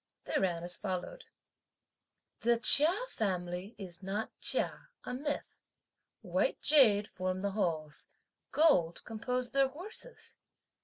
[0.23, 1.21] They ran as follows:
[2.39, 5.43] The "Chia" family is not "chia," a myth;
[6.23, 8.07] white jade form the Halls;
[8.51, 10.39] gold compose their horses!